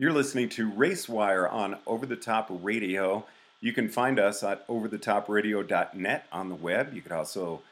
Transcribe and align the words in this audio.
You're 0.00 0.12
listening 0.12 0.48
to 0.50 0.70
RaceWire 0.70 1.52
on 1.52 1.76
Over 1.84 2.06
the 2.06 2.14
Top 2.14 2.46
Radio. 2.62 3.26
You 3.60 3.72
can 3.72 3.88
find 3.88 4.20
us 4.20 4.44
at 4.44 4.64
overthetopradio.net 4.68 6.26
on 6.30 6.48
the 6.48 6.54
web. 6.54 6.94
You 6.94 7.02
could 7.02 7.10
also 7.10 7.62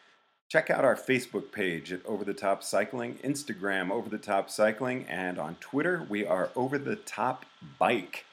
check 0.48 0.68
out 0.68 0.84
our 0.84 0.96
Facebook 0.96 1.52
page 1.52 1.92
at 1.92 2.04
Over 2.04 2.24
the 2.24 2.34
Top 2.34 2.64
Cycling, 2.64 3.20
Instagram 3.22 3.92
Over 3.92 4.08
the 4.08 4.18
Top 4.18 4.50
Cycling, 4.50 5.04
and 5.08 5.38
on 5.38 5.54
Twitter 5.60 6.04
we 6.08 6.26
are 6.26 6.50
Over 6.56 6.78
the 6.78 6.96
Top 6.96 7.46
Bike. 7.78 8.24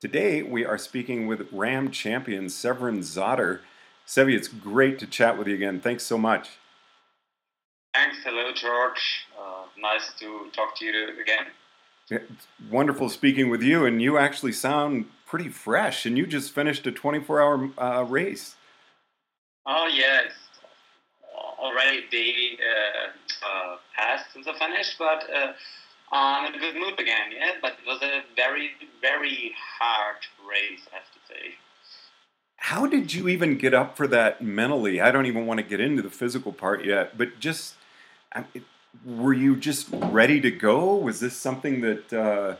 Today 0.00 0.42
we 0.42 0.64
are 0.64 0.76
speaking 0.76 1.28
with 1.28 1.46
RAAM 1.52 1.92
champion 1.92 2.48
Severin 2.48 2.98
Zotter. 2.98 3.60
Sevi, 4.08 4.34
it's 4.34 4.48
great 4.48 4.98
to 4.98 5.06
chat 5.06 5.38
with 5.38 5.46
you 5.46 5.54
again. 5.54 5.80
Thanks 5.80 6.02
so 6.02 6.18
much. 6.18 6.48
Thanks. 7.94 8.16
Hello, 8.24 8.52
George. 8.52 9.26
Uh, 9.40 9.66
nice 9.78 10.12
to 10.18 10.50
talk 10.52 10.76
to 10.78 10.84
you 10.84 11.10
again. 11.22 11.46
It's 12.08 12.46
wonderful 12.70 13.08
speaking 13.08 13.50
with 13.50 13.62
you, 13.62 13.84
and 13.84 14.00
you 14.00 14.16
actually 14.16 14.52
sound 14.52 15.06
pretty 15.26 15.48
fresh. 15.48 16.06
And 16.06 16.16
you 16.16 16.26
just 16.26 16.52
finished 16.52 16.86
a 16.86 16.92
24-hour 16.92 17.70
uh, 17.78 18.04
race. 18.04 18.54
Oh 19.66 19.90
yes, 19.92 20.30
already 21.58 22.04
day 22.10 22.58
uh, 22.62 23.46
uh, 23.46 23.76
passed 23.96 24.32
since 24.32 24.46
I 24.46 24.56
finished, 24.56 24.96
but 24.98 25.24
uh, 25.34 25.52
I'm 26.12 26.52
in 26.52 26.54
a 26.54 26.62
good 26.62 26.76
mood 26.76 27.00
again. 27.00 27.32
Yeah, 27.36 27.52
but 27.60 27.72
it 27.72 27.86
was 27.86 28.00
a 28.02 28.22
very, 28.36 28.70
very 29.00 29.52
hard 29.78 30.18
race, 30.48 30.86
I 30.92 30.96
have 30.96 31.04
to 31.06 31.18
say. 31.28 31.54
How 32.58 32.86
did 32.86 33.12
you 33.14 33.28
even 33.28 33.58
get 33.58 33.74
up 33.74 33.96
for 33.96 34.06
that 34.06 34.40
mentally? 34.42 35.00
I 35.00 35.10
don't 35.10 35.26
even 35.26 35.46
want 35.46 35.58
to 35.58 35.66
get 35.66 35.80
into 35.80 36.02
the 36.02 36.10
physical 36.10 36.52
part 36.52 36.84
yet, 36.84 37.18
but 37.18 37.40
just. 37.40 37.74
Were 39.04 39.32
you 39.32 39.56
just 39.56 39.88
ready 39.92 40.40
to 40.40 40.50
go? 40.50 40.94
Was 40.94 41.20
this 41.20 41.36
something 41.36 41.80
that 41.80 42.12
uh, 42.12 42.56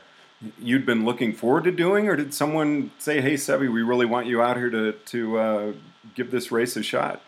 you'd 0.58 0.86
been 0.86 1.04
looking 1.04 1.32
forward 1.32 1.64
to 1.64 1.72
doing, 1.72 2.08
or 2.08 2.16
did 2.16 2.34
someone 2.34 2.90
say, 2.98 3.20
"Hey, 3.20 3.34
Sevi, 3.34 3.72
we 3.72 3.82
really 3.82 4.06
want 4.06 4.26
you 4.26 4.42
out 4.42 4.56
here 4.56 4.70
to 4.70 4.92
to 4.92 5.38
uh, 5.38 5.72
give 6.14 6.30
this 6.30 6.50
race 6.50 6.76
a 6.76 6.82
shot"? 6.82 7.22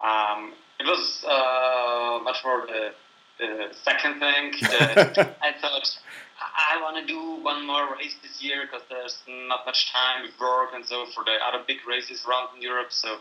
Um, 0.00 0.52
it 0.78 0.86
was 0.86 1.24
uh, 1.26 2.22
much 2.22 2.44
more 2.44 2.66
the, 2.66 2.92
the 3.38 3.68
second 3.72 4.20
thing. 4.20 4.52
The, 4.60 5.36
I 5.42 5.52
thought 5.60 5.98
I 6.40 6.80
want 6.82 6.96
to 6.96 7.06
do 7.06 7.42
one 7.42 7.66
more 7.66 7.94
race 7.96 8.14
this 8.22 8.42
year 8.42 8.66
because 8.66 8.82
there's 8.88 9.22
not 9.48 9.66
much 9.66 9.92
time 9.92 10.22
with 10.22 10.38
work 10.40 10.70
and 10.74 10.84
so 10.84 11.06
for 11.06 11.24
the 11.24 11.36
other 11.46 11.64
big 11.66 11.78
races 11.88 12.24
around 12.28 12.48
in 12.56 12.62
Europe. 12.62 12.92
So 12.92 13.18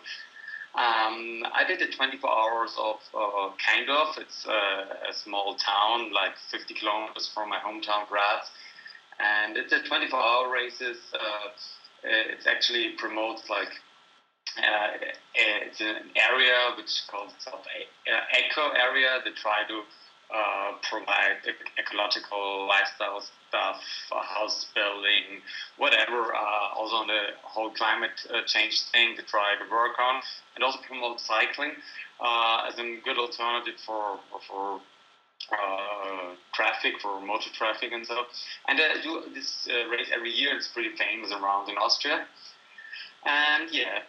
um, 0.76 1.44
I 1.54 1.64
did 1.68 1.82
it 1.82 1.94
24 1.96 2.30
hours 2.30 2.74
of 2.80 2.96
uh, 3.14 3.54
Kaindorf. 3.62 4.18
It's 4.18 4.46
uh, 4.48 5.10
a 5.10 5.14
small 5.14 5.56
town, 5.56 6.12
like 6.12 6.34
50 6.50 6.74
kilometers 6.74 7.30
from 7.34 7.50
my 7.50 7.60
hometown, 7.60 8.08
Graz, 8.10 8.50
and 9.20 9.56
it's 9.56 9.72
a 9.72 9.80
24-hour 9.82 10.52
races. 10.52 10.98
Uh, 11.14 11.50
it 12.04 12.48
actually 12.48 12.94
promotes 12.98 13.50
like 13.50 13.70
uh, 14.58 14.98
it's 15.36 15.80
an 15.80 16.10
area 16.18 16.74
which 16.76 16.88
is 16.88 17.04
called 17.10 17.30
itself 17.38 17.66
eco 18.08 18.70
area. 18.74 19.20
They 19.24 19.32
try 19.32 19.62
to 19.68 19.82
uh, 20.34 20.74
provide 20.90 21.38
ecological 21.78 22.68
lifestyle 22.68 23.22
stuff, 23.22 23.82
uh, 24.12 24.22
house 24.22 24.66
building, 24.74 25.42
whatever. 25.78 26.34
Uh, 26.34 26.76
also 26.76 26.96
on 26.96 27.08
the 27.08 27.38
whole 27.44 27.70
climate 27.72 28.18
uh, 28.34 28.42
change 28.48 28.82
thing 28.92 29.16
to 29.16 29.22
try 29.24 29.54
to 29.62 29.72
work 29.72 30.00
on, 30.00 30.22
and 30.56 30.64
also 30.64 30.80
promote 30.88 31.20
cycling 31.20 31.72
uh, 32.20 32.68
as 32.68 32.80
a 32.80 33.00
good 33.04 33.18
alternative 33.18 33.76
for 33.86 34.20
for 34.48 34.82
uh, 35.52 36.34
traffic, 36.54 36.94
for 37.02 37.22
motor 37.22 37.50
traffic 37.54 37.92
and 37.92 38.06
so. 38.06 38.26
And 38.68 38.80
I 38.80 39.02
do 39.04 39.22
this 39.34 39.68
race 39.92 40.10
every 40.14 40.32
year. 40.32 40.56
It's 40.56 40.70
pretty 40.70 40.96
famous 40.98 41.32
around 41.32 41.70
in 41.70 41.76
Austria. 41.78 42.26
And 43.26 43.70
yeah, 43.72 44.00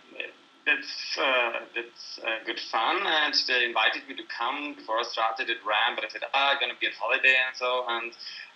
that's 0.66 1.18
uh, 1.20 1.52
that's 1.74 2.18
uh, 2.24 2.44
good 2.44 2.60
fun. 2.60 3.00
And 3.04 3.34
they 3.46 3.64
invited 3.64 4.08
me 4.08 4.16
to 4.16 4.26
come 4.32 4.74
before 4.74 4.98
I 4.98 5.02
started 5.04 5.50
at 5.50 5.60
RAAM, 5.64 5.96
but 5.96 6.04
I 6.04 6.08
said, 6.08 6.22
ah, 6.32 6.52
I'm 6.52 6.60
gonna 6.60 6.78
be 6.80 6.86
on 6.88 6.92
holiday 6.98 7.36
and 7.36 7.56
so. 7.56 7.84
And 7.88 8.12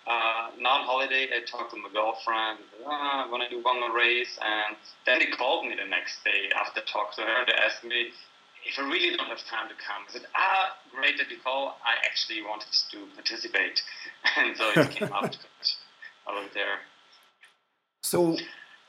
uh, 0.07 0.57
not 0.59 0.81
on 0.81 0.85
holiday, 0.85 1.29
I 1.29 1.45
talked 1.45 1.71
to 1.71 1.77
my 1.77 1.89
girlfriend. 1.93 2.59
Oh, 2.85 2.89
I'm 2.89 3.29
gonna 3.29 3.49
do 3.49 3.61
one 3.61 3.79
more 3.79 3.95
race, 3.95 4.39
and 4.41 4.75
then 5.05 5.19
they 5.19 5.29
called 5.29 5.65
me 5.65 5.75
the 5.75 5.87
next 5.87 6.23
day 6.23 6.49
after 6.55 6.81
I 6.81 6.83
talked 6.91 7.15
to 7.17 7.21
her. 7.21 7.45
They 7.45 7.53
asked 7.53 7.83
me 7.83 8.09
if 8.65 8.77
I 8.77 8.83
really 8.83 9.15
don't 9.15 9.29
have 9.29 9.45
time 9.45 9.69
to 9.69 9.75
come. 9.77 10.03
I 10.07 10.11
said, 10.11 10.25
ah, 10.35 10.77
great 10.93 11.17
that 11.17 11.29
you 11.29 11.37
call. 11.43 11.77
I 11.85 11.95
actually 12.05 12.41
wanted 12.41 12.73
to 12.91 13.05
participate, 13.15 13.81
and 14.37 14.57
so 14.57 14.65
it 14.75 14.91
came 14.91 15.13
out. 15.13 15.37
I 16.27 16.33
was 16.33 16.49
there. 16.53 16.79
So, 18.03 18.37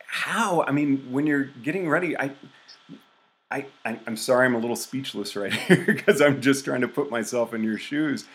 how? 0.06 0.62
I 0.62 0.72
mean, 0.72 1.06
when 1.10 1.26
you're 1.26 1.50
getting 1.62 1.88
ready, 1.88 2.16
I 2.16 2.32
I, 3.50 3.66
I 3.84 3.98
am 4.06 4.16
sorry 4.16 4.46
I'm 4.46 4.54
a 4.54 4.58
little 4.58 4.76
speechless 4.76 5.34
right 5.34 5.52
here 5.68 5.84
because 5.84 6.20
I'm 6.20 6.40
just 6.40 6.64
trying 6.64 6.82
to 6.82 6.88
put 6.88 7.10
myself 7.10 7.52
in 7.52 7.64
your 7.64 7.78
shoes. 7.78 8.26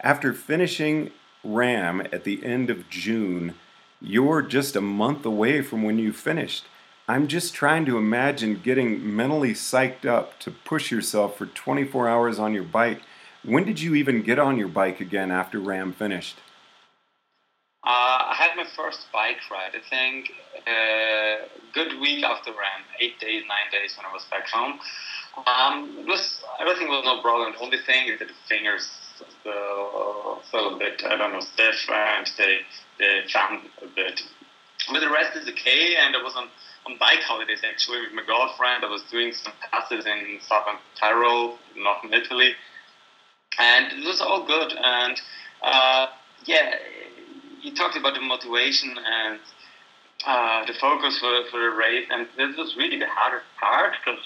After 0.00 0.32
finishing 0.32 1.10
RAAM 1.42 2.02
at 2.12 2.24
the 2.24 2.44
end 2.44 2.70
of 2.70 2.88
June, 2.88 3.54
you're 4.00 4.42
just 4.42 4.76
a 4.76 4.80
month 4.80 5.26
away 5.26 5.60
from 5.60 5.82
when 5.82 5.98
you 5.98 6.12
finished. 6.12 6.66
I'm 7.08 7.26
just 7.26 7.54
trying 7.54 7.86
to 7.86 7.98
imagine 7.98 8.60
getting 8.62 9.14
mentally 9.16 9.52
psyched 9.52 10.06
up 10.06 10.38
to 10.40 10.50
push 10.52 10.92
yourself 10.92 11.36
for 11.36 11.46
24 11.46 12.08
hours 12.08 12.38
on 12.38 12.54
your 12.54 12.62
bike. 12.62 13.02
When 13.42 13.64
did 13.64 13.80
you 13.80 13.96
even 13.96 14.22
get 14.22 14.38
on 14.38 14.56
your 14.56 14.68
bike 14.68 15.00
again 15.00 15.32
after 15.32 15.58
RAAM 15.58 15.92
finished? 15.92 16.38
Uh, 17.90 18.30
I 18.30 18.34
had 18.38 18.54
my 18.54 18.66
first 18.76 19.10
bike 19.12 19.42
ride, 19.50 19.74
I 19.74 19.82
think, 19.90 20.30
a 20.64 20.70
uh, 20.70 21.36
good 21.74 21.98
week 22.00 22.22
after 22.22 22.52
RAAM, 22.52 22.86
eight 23.00 23.18
days, 23.18 23.42
nine 23.48 23.66
days 23.72 23.96
when 23.96 24.06
I 24.06 24.12
was 24.12 24.22
back 24.30 24.46
home. 24.46 24.78
Um, 25.44 25.98
it 25.98 26.06
was 26.06 26.38
everything 26.60 26.86
was 26.86 27.02
no 27.04 27.20
problem. 27.20 27.52
The 27.52 27.58
only 27.58 27.78
thing 27.78 28.06
is 28.06 28.20
that 28.20 28.28
the 28.28 28.38
fingers 28.48 28.88
felt 29.42 30.74
a 30.74 30.78
bit, 30.78 31.02
I 31.04 31.16
don't 31.16 31.32
know, 31.32 31.40
stiff 31.40 31.90
and 31.90 32.30
they 32.38 32.58
they 33.00 33.22
jammed 33.26 33.66
a 33.82 33.88
bit. 33.88 34.22
But 34.92 35.00
the 35.00 35.10
rest 35.10 35.36
is 35.36 35.48
okay. 35.48 35.96
And 35.96 36.14
I 36.14 36.22
was 36.22 36.36
on 36.36 36.46
on 36.86 36.96
bike 36.98 37.26
holidays 37.26 37.62
actually 37.68 38.02
with 38.02 38.12
my 38.12 38.22
girlfriend. 38.24 38.84
I 38.84 38.88
was 38.88 39.02
doing 39.10 39.32
some 39.32 39.52
passes 39.68 40.06
in 40.06 40.38
southern 40.46 40.78
Tyrol, 40.94 41.58
northern 41.74 42.14
Italy, 42.14 42.54
and 43.58 43.90
it 43.90 44.06
was 44.06 44.20
all 44.20 44.46
good. 44.46 44.74
And 44.78 45.20
uh, 45.60 46.06
yeah 46.46 46.74
you 47.62 47.74
talked 47.74 47.96
about 47.96 48.14
the 48.14 48.20
motivation 48.20 48.96
and 48.98 49.38
uh, 50.26 50.66
the 50.66 50.74
focus 50.80 51.18
for, 51.18 51.44
for 51.50 51.60
the 51.60 51.70
race, 51.70 52.06
and 52.10 52.26
this 52.36 52.56
was 52.56 52.74
really 52.76 52.98
the 52.98 53.08
hardest 53.08 53.46
part 53.58 53.94
because 54.04 54.20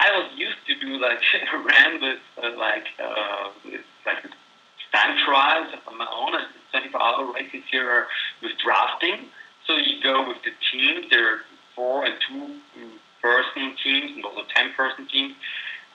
I 0.00 0.10
was 0.18 0.30
used 0.36 0.58
to 0.66 0.74
do 0.78 0.98
like 0.98 1.18
ran 1.64 2.00
with 2.00 2.18
uh, 2.42 2.56
like 2.58 2.86
uh, 3.02 3.50
with, 3.64 3.80
like 4.04 4.22
time 4.92 5.16
trials 5.24 5.74
on 5.86 5.98
my 5.98 6.06
own, 6.12 6.34
and 6.34 6.46
24 6.70 7.02
hour 7.02 7.32
races 7.32 7.62
here 7.70 8.06
with 8.42 8.52
drafting. 8.62 9.28
So 9.66 9.76
you 9.76 10.02
go 10.02 10.28
with 10.28 10.38
the 10.44 10.52
team. 10.70 11.08
There 11.10 11.34
are 11.34 11.40
four 11.74 12.04
and 12.04 12.14
two 12.28 12.60
person 13.22 13.74
teams, 13.82 14.12
and 14.16 14.24
also 14.24 14.42
ten 14.54 14.72
person 14.76 15.08
teams, 15.08 15.34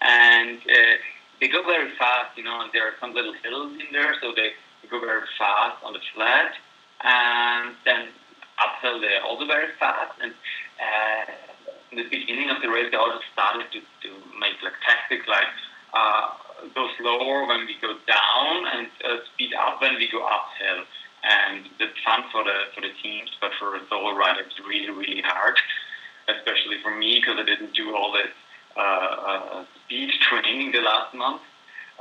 and 0.01 0.57
uh, 0.57 0.97
they 1.41 1.47
go 1.47 1.63
very 1.63 1.89
fast, 1.97 2.38
you 2.38 2.44
know, 2.44 2.62
and 2.62 2.69
there 2.71 2.85
are 2.85 2.94
some 3.00 3.13
little 3.13 3.33
hills 3.44 3.74
in 3.74 3.91
there, 3.91 4.15
so 4.21 4.31
they, 4.35 4.51
go 4.91 4.99
very 4.99 5.23
fast 5.39 5.79
on 5.83 5.93
the 5.93 6.03
flat, 6.13 6.51
and 7.03 7.73
then 7.85 8.11
uphill 8.59 8.99
they're 8.99 9.23
also 9.23 9.47
very 9.47 9.71
fast. 9.79 10.19
And 10.21 10.35
uh, 10.77 11.23
in 11.91 11.97
the 11.97 12.07
beginning 12.11 12.51
of 12.51 12.61
the 12.61 12.69
race, 12.69 12.91
they 12.91 12.97
also 12.97 13.23
started 13.33 13.71
to, 13.71 13.79
to 13.79 14.09
make 14.38 14.59
like 14.61 14.75
tactics, 14.85 15.25
like 15.27 15.47
uh, 15.95 16.35
go 16.75 16.88
slower 16.99 17.47
when 17.47 17.65
we 17.65 17.75
go 17.81 17.95
down 18.05 18.67
and 18.75 18.88
uh, 19.07 19.23
speed 19.33 19.55
up 19.55 19.81
when 19.81 19.95
we 19.95 20.11
go 20.11 20.21
uphill. 20.27 20.83
And 21.23 21.65
it's 21.79 21.97
fun 22.03 22.23
for 22.31 22.43
the 22.43 22.73
for 22.73 22.81
the 22.81 22.91
teams, 23.01 23.29
but 23.39 23.51
for 23.59 23.75
a 23.75 23.81
solo 23.89 24.15
rider, 24.15 24.41
it's 24.41 24.59
really 24.67 24.89
really 24.89 25.21
hard, 25.21 25.55
especially 26.27 26.81
for 26.81 26.95
me 26.95 27.21
because 27.21 27.39
I 27.39 27.45
didn't 27.45 27.73
do 27.73 27.95
all 27.95 28.11
this 28.11 28.33
uh, 28.75 28.81
uh, 28.81 29.65
speed 29.85 30.09
training 30.29 30.71
the 30.71 30.81
last 30.81 31.13
month. 31.13 31.41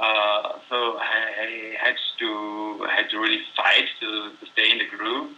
Uh, 0.00 0.56
so 0.70 0.96
I, 0.96 1.76
had 1.76 1.94
to 2.20 2.86
I 2.88 2.94
had 2.96 3.10
to 3.10 3.20
really 3.20 3.44
fight 3.54 3.84
to, 4.00 4.32
to 4.32 4.44
stay 4.52 4.72
in 4.72 4.78
the 4.78 4.88
groove. 4.88 5.36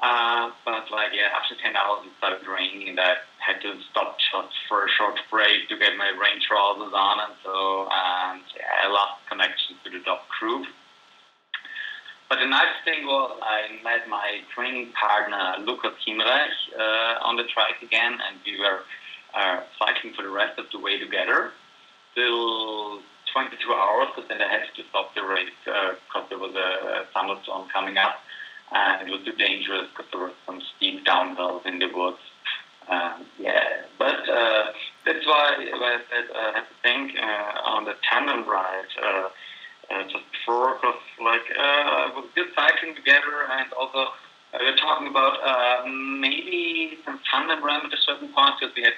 Uh, 0.00 0.50
but 0.64 0.88
like 0.90 1.12
yeah, 1.12 1.28
after 1.36 1.54
ten 1.62 1.76
hours 1.76 2.08
it 2.08 2.12
started 2.16 2.48
raining, 2.48 2.88
and 2.88 2.98
I 2.98 3.20
had 3.36 3.60
to 3.60 3.76
stop 3.90 4.16
just 4.16 4.54
for 4.66 4.86
a 4.86 4.90
short 4.96 5.20
break 5.30 5.68
to 5.68 5.76
get 5.76 5.96
my 5.96 6.08
rain 6.16 6.40
trousers 6.40 6.92
on, 6.96 7.20
and 7.20 7.34
so 7.44 7.86
and 7.92 8.40
yeah, 8.56 8.84
I 8.84 8.88
lost 8.88 9.20
connection 9.28 9.76
to 9.84 9.90
the 9.92 10.00
top 10.04 10.26
crew. 10.28 10.64
But 12.28 12.40
the 12.40 12.48
nice 12.48 12.80
thing 12.84 13.04
was 13.04 13.38
I 13.44 13.76
met 13.84 14.08
my 14.08 14.40
training 14.54 14.92
partner 14.96 15.60
Lukas 15.60 15.92
Himrech 16.08 16.56
uh, 16.80 17.28
on 17.28 17.36
the 17.36 17.44
track 17.44 17.82
again, 17.82 18.12
and 18.12 18.40
we 18.44 18.58
were 18.58 18.80
uh, 19.36 19.60
cycling 19.78 20.14
for 20.14 20.22
the 20.22 20.32
rest 20.32 20.58
of 20.58 20.64
the 20.72 20.80
way 20.80 20.98
together 20.98 21.52
till 22.14 23.00
22 23.34 23.74
hours, 23.74 24.08
because 24.14 24.28
then 24.30 24.40
I 24.40 24.46
had 24.46 24.62
to 24.70 24.82
stop 24.90 25.10
the 25.14 25.26
race 25.26 25.50
because 25.66 25.98
uh, 26.14 26.28
there 26.30 26.38
was 26.38 26.54
a 26.54 27.04
thunderstorm 27.12 27.66
coming 27.74 27.98
up, 27.98 28.22
and 28.70 29.08
it 29.08 29.10
was 29.10 29.26
too 29.26 29.34
dangerous 29.34 29.90
because 29.90 30.06
there 30.14 30.22
were 30.22 30.32
some 30.46 30.62
steep 30.76 31.04
downhills 31.04 31.66
in 31.66 31.82
the 31.82 31.90
woods. 31.90 32.22
Um, 32.88 33.26
yeah, 33.38 33.90
but 33.98 34.22
uh, 34.28 34.70
that's 35.04 35.26
why, 35.26 35.66
why 35.82 35.98
I 35.98 36.00
said 36.06 36.30
uh, 36.30 36.38
I 36.38 36.52
have 36.62 36.68
to 36.70 36.78
think 36.86 37.18
uh, 37.18 37.74
on 37.74 37.84
the 37.84 37.94
tandem 38.08 38.46
ride 38.46 38.92
uh, 39.02 39.28
just 40.04 40.24
before, 40.30 40.78
because 40.78 41.02
like 41.18 41.48
uh, 41.58 42.14
we 42.14 42.22
did 42.38 42.54
cycling 42.54 42.94
together, 42.94 43.50
and 43.50 43.72
also 43.74 44.14
we 44.54 44.64
were 44.70 44.78
talking 44.78 45.08
about 45.08 45.42
maybe 45.90 47.02
some 47.04 47.18
tandem 47.26 47.64
run 47.64 47.84
at 47.84 47.92
a 47.92 48.00
certain 48.06 48.28
point, 48.30 48.54
because 48.60 48.70
we 48.76 48.84
had 48.84 48.94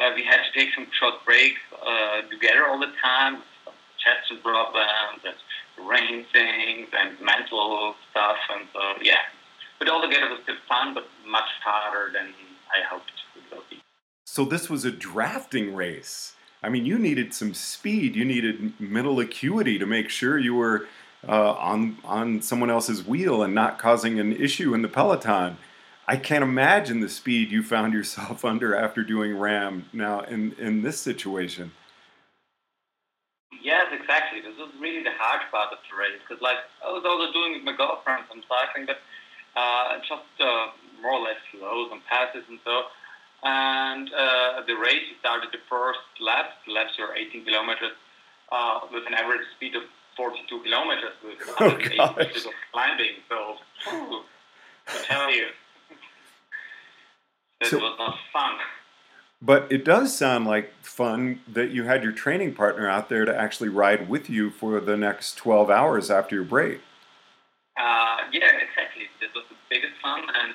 uh, 0.00 0.10
we 0.16 0.24
had 0.24 0.42
to 0.42 0.50
take 0.58 0.74
some 0.74 0.86
short 0.98 1.14
breaks 1.24 1.60
uh, 1.78 2.22
together 2.30 2.66
all 2.66 2.80
the 2.80 2.90
time, 3.02 3.42
chest 4.04 4.42
problems, 4.42 5.22
and 5.24 5.88
rain 5.88 6.24
things, 6.32 6.88
and 6.92 7.18
mental 7.20 7.94
stuff, 8.10 8.36
and 8.54 8.68
so 8.72 8.80
yeah. 9.02 9.16
But 9.78 9.88
all 9.88 10.02
together 10.02 10.30
was 10.30 10.40
still 10.42 10.56
fun, 10.68 10.94
but 10.94 11.04
much 11.26 11.48
harder 11.64 12.12
than 12.12 12.28
I 12.72 12.86
hoped 12.88 13.10
it 13.36 13.54
would 13.54 13.68
be. 13.70 13.80
So 14.24 14.44
this 14.44 14.70
was 14.70 14.84
a 14.84 14.90
drafting 14.90 15.74
race. 15.74 16.34
I 16.62 16.68
mean, 16.68 16.86
you 16.86 16.98
needed 16.98 17.34
some 17.34 17.52
speed. 17.52 18.16
You 18.16 18.24
needed 18.24 18.80
mental 18.80 19.20
acuity 19.20 19.78
to 19.78 19.86
make 19.86 20.08
sure 20.08 20.38
you 20.38 20.54
were 20.54 20.86
uh, 21.26 21.52
on 21.52 21.98
on 22.04 22.42
someone 22.42 22.70
else's 22.70 23.06
wheel 23.06 23.42
and 23.42 23.54
not 23.54 23.78
causing 23.78 24.18
an 24.18 24.32
issue 24.32 24.74
in 24.74 24.82
the 24.82 24.88
peloton. 24.88 25.58
I 26.06 26.16
can't 26.16 26.42
imagine 26.42 27.00
the 27.00 27.08
speed 27.08 27.50
you 27.50 27.62
found 27.62 27.92
yourself 27.92 28.44
under 28.52 28.74
after 28.74 29.02
doing 29.02 29.36
RAAM 29.36 29.86
now 29.92 30.20
in, 30.20 30.52
in 30.58 30.82
this 30.82 30.98
situation. 30.98 31.72
Exactly. 34.04 34.44
This 34.44 34.52
was 34.60 34.68
really 34.76 35.02
the 35.02 35.16
hard 35.16 35.40
part 35.48 35.72
of 35.72 35.80
the 35.88 35.96
race 35.96 36.20
because, 36.20 36.42
like, 36.44 36.60
I 36.84 36.92
was 36.92 37.08
also 37.08 37.32
doing 37.32 37.56
with 37.56 37.64
my 37.64 37.72
girlfriend 37.72 38.28
some 38.28 38.44
cycling, 38.44 38.84
but 38.84 39.00
uh, 39.56 39.96
just 40.04 40.28
uh, 40.44 40.76
more 41.00 41.16
or 41.16 41.24
less 41.24 41.40
slow, 41.48 41.88
some 41.88 42.04
passes 42.04 42.44
and 42.52 42.60
so. 42.68 42.92
And 43.48 44.12
uh, 44.12 44.60
the 44.68 44.76
race 44.76 45.08
started 45.24 45.56
the 45.56 45.64
first 45.72 46.04
lap. 46.20 46.52
The 46.68 46.76
laps 46.76 47.00
were 47.00 47.16
18 47.16 47.48
kilometers 47.48 47.96
uh, 48.52 48.84
with 48.92 49.08
an 49.08 49.16
average 49.16 49.48
speed 49.56 49.72
of 49.72 49.88
42 50.20 50.52
kilometers 50.52 51.16
with 51.24 51.40
180 51.40 51.96
oh, 51.98 52.12
meters 52.12 52.44
of 52.44 52.52
climbing. 52.76 53.24
So, 53.32 53.56
whew, 53.88 54.20
I 54.84 55.00
tell 55.08 55.32
you. 55.32 55.48
It 57.64 57.72
so, 57.72 57.80
was 57.80 57.96
not 57.96 58.20
fun. 58.36 58.60
But 59.44 59.70
it 59.70 59.84
does 59.84 60.16
sound 60.16 60.46
like 60.46 60.72
fun 60.80 61.40
that 61.52 61.68
you 61.70 61.84
had 61.84 62.02
your 62.02 62.12
training 62.12 62.54
partner 62.54 62.88
out 62.88 63.10
there 63.10 63.26
to 63.26 63.36
actually 63.36 63.68
ride 63.68 64.08
with 64.08 64.30
you 64.30 64.50
for 64.50 64.80
the 64.80 64.96
next 64.96 65.34
12 65.36 65.68
hours 65.68 66.10
after 66.10 66.34
your 66.34 66.44
break. 66.44 66.80
Uh, 67.76 68.24
yeah, 68.32 68.48
exactly. 68.56 69.04
This 69.20 69.28
was 69.34 69.44
the 69.50 69.56
biggest 69.68 69.92
fun, 70.00 70.24
and 70.24 70.54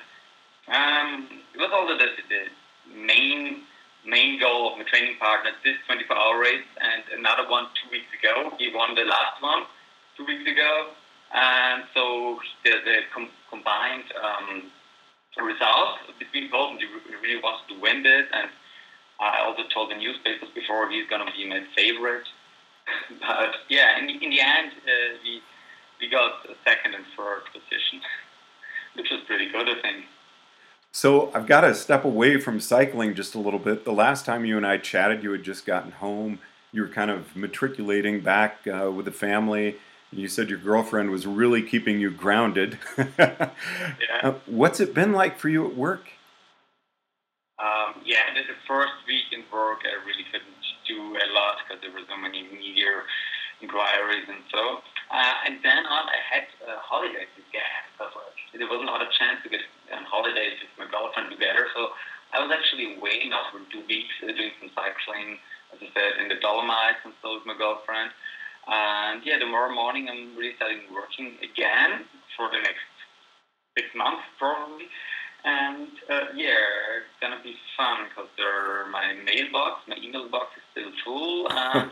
um, 0.74 1.28
it 1.54 1.58
was 1.58 1.70
also 1.72 1.96
the, 1.96 2.08
the 2.26 2.96
main 2.98 3.62
main 4.04 4.40
goal 4.40 4.72
of 4.72 4.78
my 4.78 4.84
training 4.84 5.14
partner. 5.20 5.52
This 5.62 5.76
24-hour 5.88 6.40
race, 6.40 6.66
and 6.80 7.20
another 7.20 7.48
one 7.48 7.66
two 7.78 7.90
weeks 7.92 8.10
ago. 8.18 8.50
He 8.58 8.72
won 8.74 8.96
the 8.96 9.04
last 9.04 9.40
one 9.40 9.70
two 10.16 10.26
weeks 10.26 10.50
ago, 10.50 10.90
and 11.32 11.84
so 11.94 12.40
the, 12.64 12.70
the 12.84 12.96
com- 13.14 13.30
combined 13.50 14.10
um, 14.18 14.62
result 15.38 16.00
between 16.18 16.50
both. 16.50 16.80
He 16.80 16.86
really 17.22 17.40
wants 17.40 17.68
to 17.68 17.78
win 17.78 18.02
this, 18.02 18.26
and 18.32 18.50
I 19.20 19.44
also 19.44 19.62
told 19.72 19.90
the 19.90 19.96
newspapers 19.96 20.48
before 20.54 20.90
he's 20.90 21.08
going 21.08 21.24
to 21.24 21.32
be 21.32 21.48
my 21.48 21.62
favorite. 21.76 22.24
but 23.20 23.54
yeah, 23.68 23.98
in, 23.98 24.08
in 24.08 24.30
the 24.30 24.40
end, 24.40 24.72
uh, 24.84 25.18
we 25.22 25.40
we 26.00 26.08
got 26.08 26.46
second 26.64 26.94
and 26.94 27.04
third 27.16 27.42
position, 27.52 28.00
which 28.94 29.10
was 29.10 29.20
pretty 29.26 29.50
good, 29.50 29.68
I 29.68 29.80
think. 29.82 30.06
So 30.92 31.30
I've 31.34 31.46
got 31.46 31.60
to 31.60 31.74
step 31.74 32.04
away 32.04 32.40
from 32.40 32.58
cycling 32.58 33.14
just 33.14 33.34
a 33.34 33.38
little 33.38 33.60
bit. 33.60 33.84
The 33.84 33.92
last 33.92 34.24
time 34.24 34.44
you 34.44 34.56
and 34.56 34.66
I 34.66 34.78
chatted, 34.78 35.22
you 35.22 35.30
had 35.30 35.44
just 35.44 35.66
gotten 35.66 35.92
home. 35.92 36.40
You 36.72 36.82
were 36.82 36.88
kind 36.88 37.10
of 37.10 37.36
matriculating 37.36 38.20
back 38.20 38.66
uh, 38.66 38.90
with 38.90 39.04
the 39.04 39.12
family 39.12 39.76
you 40.12 40.28
said 40.28 40.50
your 40.50 40.58
girlfriend 40.58 41.10
was 41.10 41.26
really 41.26 41.62
keeping 41.62 42.00
you 42.00 42.10
grounded. 42.10 42.78
yeah. 42.98 43.50
Uh, 44.22 44.34
what's 44.46 44.80
it 44.80 44.94
been 44.94 45.12
like 45.12 45.38
for 45.38 45.48
you 45.48 45.66
at 45.66 45.76
work? 45.76 46.10
Um, 47.60 48.00
yeah, 48.08 48.24
the 48.32 48.56
first 48.64 48.96
week 49.04 49.28
in 49.36 49.44
work, 49.52 49.84
I 49.84 50.00
really 50.08 50.24
couldn't 50.32 50.64
do 50.88 50.96
a 50.96 51.28
lot 51.36 51.60
because 51.60 51.84
there 51.84 51.92
were 51.92 52.04
so 52.08 52.16
many 52.16 52.48
media 52.48 53.04
inquiries 53.60 54.24
and 54.32 54.40
so. 54.48 54.80
Uh, 55.12 55.36
and 55.44 55.60
then 55.60 55.84
on, 55.84 56.08
I 56.08 56.20
had 56.24 56.48
uh, 56.64 56.80
holidays 56.80 57.28
again 57.36 57.80
because 57.92 58.16
there 58.56 58.64
wasn't 58.64 58.88
a 58.88 58.92
lot 58.96 59.04
of 59.04 59.12
chance 59.12 59.44
to 59.44 59.52
get 59.52 59.60
on 59.92 60.08
holidays 60.08 60.56
with 60.64 60.72
my 60.80 60.88
girlfriend 60.88 61.28
together. 61.28 61.68
So 61.76 61.92
I 62.32 62.40
was 62.40 62.48
actually 62.48 62.96
away 62.96 63.28
now 63.28 63.52
for 63.52 63.60
two 63.68 63.84
weeks 63.84 64.14
uh, 64.24 64.32
doing 64.32 64.56
some 64.64 64.72
cycling, 64.72 65.36
as 65.76 65.84
I 65.84 65.88
said, 65.92 66.16
in 66.24 66.32
the 66.32 66.40
Dolomites 66.40 67.04
and 67.04 67.12
so 67.20 67.36
with 67.36 67.44
my 67.44 67.58
girlfriend. 67.60 68.08
And 68.64 69.20
yeah, 69.20 69.36
tomorrow 69.36 69.68
morning 69.68 70.08
I'm 70.08 70.32
really 70.32 70.56
starting 70.56 70.88
working 70.88 71.36
again 71.44 72.08
for 72.40 72.48
the 72.48 72.64
next 72.64 72.88
six 73.76 73.92
months 73.92 74.24
probably. 74.40 74.88
And 75.44 75.88
uh, 76.08 76.26
yeah, 76.34 77.00
it's 77.00 77.16
gonna 77.20 77.40
be 77.42 77.54
fun 77.76 78.06
because 78.08 78.28
my 78.90 79.14
mailbox, 79.24 79.80
my 79.88 79.96
email 79.96 80.28
box 80.28 80.48
is 80.56 80.62
still 80.72 80.92
full, 81.04 81.48
and 81.50 81.90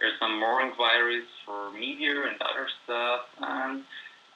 there's 0.00 0.18
some 0.18 0.38
more 0.40 0.62
inquiries 0.62 1.28
for 1.44 1.72
media 1.72 2.26
and 2.28 2.40
other 2.40 2.68
stuff, 2.84 3.20
and 3.40 3.84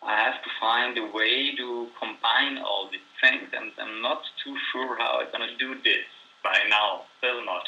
I 0.02 0.16
have 0.16 0.42
to 0.42 0.50
find 0.60 0.96
a 0.98 1.06
way 1.12 1.54
to 1.56 1.88
combine 1.98 2.58
all 2.58 2.88
these 2.90 3.00
things, 3.20 3.48
and 3.52 3.70
I'm 3.78 4.02
not 4.02 4.22
too 4.44 4.56
sure 4.72 4.96
how 4.98 5.20
I'm 5.20 5.32
gonna 5.32 5.56
do 5.58 5.74
this 5.82 6.04
by 6.42 6.58
now. 6.68 7.02
Still 7.18 7.44
not, 7.44 7.64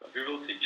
but 0.00 0.10
we 0.14 0.22
will 0.22 0.44
see. 0.46 0.58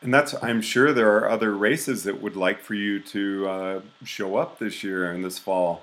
And 0.00 0.12
that's, 0.12 0.34
I'm 0.42 0.60
sure 0.60 0.92
there 0.92 1.16
are 1.16 1.30
other 1.30 1.54
races 1.56 2.02
that 2.04 2.20
would 2.20 2.34
like 2.34 2.60
for 2.60 2.74
you 2.74 2.98
to 3.00 3.48
uh, 3.48 3.80
show 4.04 4.36
up 4.36 4.58
this 4.58 4.82
year 4.82 5.10
and 5.10 5.24
this 5.24 5.38
fall. 5.38 5.82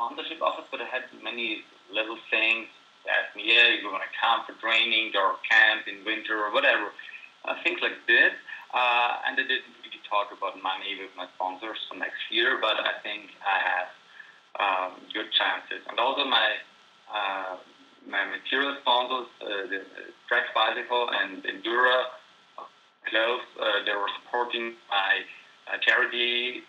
sponsorship 0.00 0.40
offers, 0.40 0.64
but 0.72 0.80
I 0.80 0.88
had 0.88 1.04
many 1.20 1.60
little 1.92 2.16
things 2.32 2.72
that 3.04 3.36
yeah, 3.36 3.76
you 3.76 3.92
want 3.92 4.00
to 4.00 4.12
come 4.16 4.48
for 4.48 4.56
training 4.56 5.12
or 5.12 5.36
camp 5.44 5.84
in 5.84 6.00
winter 6.08 6.40
or 6.40 6.52
whatever, 6.56 6.88
uh, 7.44 7.60
things 7.60 7.84
like 7.84 8.00
this. 8.08 8.32
Uh, 8.72 9.28
and 9.28 9.36
I 9.36 9.44
didn't 9.44 9.76
really 9.84 10.00
talk 10.08 10.32
about 10.32 10.56
money 10.56 10.96
with 10.96 11.12
my 11.20 11.28
sponsors 11.36 11.76
for 11.84 12.00
next 12.00 12.20
year, 12.32 12.56
but 12.64 12.80
I 12.80 12.96
think 13.04 13.28
I 13.44 13.56
have 13.60 13.88
um, 14.56 14.90
good 15.12 15.28
chances. 15.36 15.84
And 15.84 16.00
also 16.00 16.24
my 16.24 16.48
uh, 17.12 17.60
my 18.08 18.24
material 18.24 18.80
sponsors, 18.80 19.28
uh, 19.44 19.68
the 19.68 19.84
Trek 20.28 20.48
Bicycle 20.56 21.10
and 21.12 21.44
Endura 21.44 22.08
Clothes, 23.04 23.44
uh, 23.60 23.84
they 23.84 23.92
were 23.92 24.08
supporting 24.22 24.80
my 24.88 25.12
uh, 25.68 25.76
charity 25.84 26.64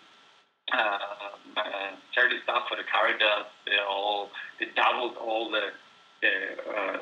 uh, 0.70 1.98
charity 2.14 2.36
stuff 2.44 2.68
for 2.68 2.76
the 2.76 2.86
Caritas, 2.86 3.50
they 3.66 3.78
all 3.82 4.30
they 4.60 4.66
doubled 4.76 5.16
all 5.18 5.50
the, 5.50 5.74
the 6.22 6.34
uh, 6.70 6.98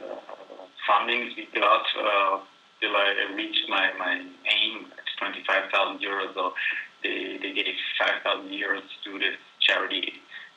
fundings 0.89 1.37
we 1.37 1.47
got 1.53 1.85
uh, 1.99 2.41
till 2.81 2.97
I 2.97 3.35
reached 3.37 3.69
my, 3.69 3.93
my 3.99 4.17
aim 4.17 4.87
at 4.97 5.05
25,000 5.19 6.01
euros. 6.01 6.35
So 6.35 6.53
they, 7.03 7.39
they 7.43 7.53
gave 7.53 7.75
5,000 8.25 8.49
euros 8.51 8.87
to 9.05 9.19
this 9.19 9.37
charity 9.61 10.13